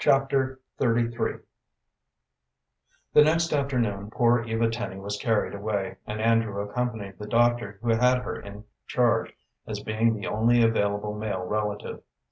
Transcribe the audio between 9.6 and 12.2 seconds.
as being the only available male relative.